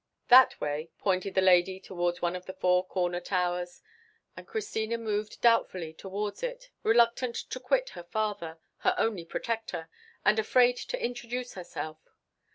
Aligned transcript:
"That 0.29 0.59
way," 0.59 0.89
pointed 0.97 1.35
the 1.35 1.41
lady 1.43 1.79
towards 1.79 2.23
one 2.23 2.35
of 2.35 2.47
the 2.47 2.53
four 2.55 2.83
corner 2.83 3.19
towers; 3.19 3.83
and 4.35 4.47
Christina 4.47 4.97
moved 4.97 5.41
doubtfully 5.41 5.93
towards 5.93 6.41
it, 6.41 6.71
reluctant 6.81 7.35
to 7.35 7.59
quit 7.59 7.89
her 7.89 8.05
father, 8.05 8.57
her 8.77 8.95
only 8.97 9.25
protector, 9.25 9.89
and 10.25 10.39
afraid 10.39 10.77
to 10.77 10.99
introduce 10.99 11.53
herself. 11.53 11.99